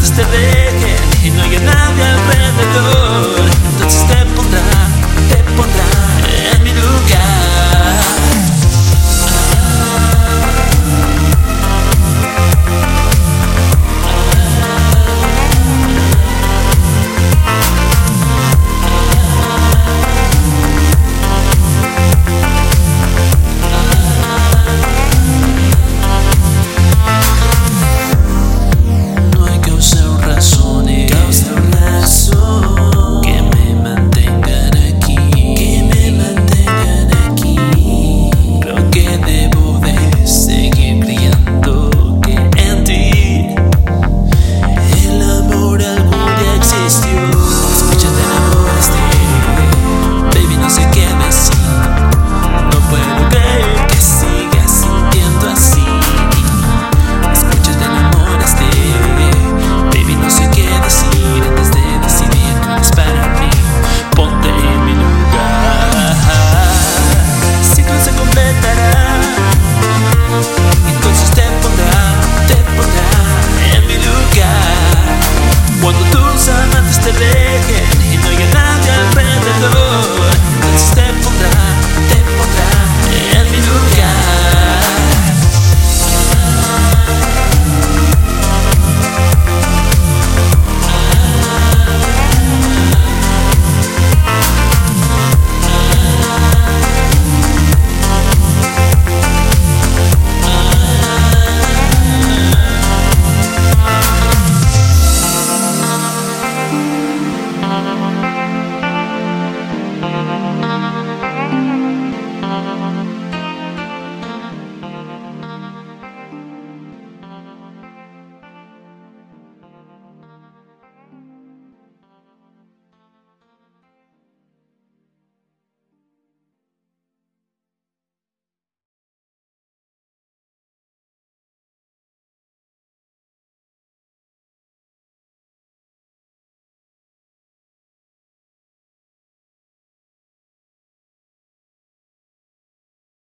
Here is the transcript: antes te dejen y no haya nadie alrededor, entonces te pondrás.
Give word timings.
antes 0.00 0.12
te 0.12 0.24
dejen 0.24 1.26
y 1.26 1.30
no 1.30 1.42
haya 1.42 1.60
nadie 1.60 2.04
alrededor, 2.04 3.50
entonces 3.66 4.06
te 4.06 4.26
pondrás. 4.34 4.79